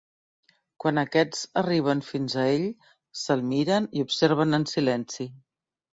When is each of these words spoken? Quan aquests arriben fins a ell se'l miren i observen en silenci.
Quan 0.83 0.99
aquests 1.01 1.43
arriben 1.61 2.01
fins 2.07 2.35
a 2.35 2.47
ell 2.55 2.65
se'l 3.25 3.47
miren 3.53 3.89
i 3.99 4.05
observen 4.07 4.59
en 4.61 4.71
silenci. 4.77 5.33